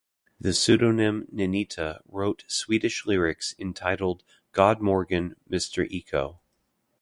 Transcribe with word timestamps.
The 0.39 0.53
pseudonym 0.53 1.27
Ninita 1.31 2.01
wrote 2.07 2.43
Swedish 2.47 3.05
lyrics 3.05 3.53
entitled 3.59 4.23
"Godmorgon, 4.51 5.35
Mr. 5.47 5.87
Eko". 5.91 6.39